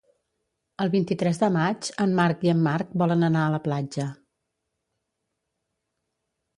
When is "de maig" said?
1.43-1.91